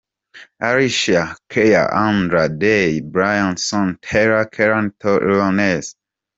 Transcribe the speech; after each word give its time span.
Alessia 0.63 1.35
Cara 1.47 1.95
Andra 1.95 2.49
Day 2.49 3.01
Bryson 3.01 3.99
Tiller 4.01 4.45
Kehlani 4.45 4.91
Tory 4.99 5.31
Lanez. 5.35 5.93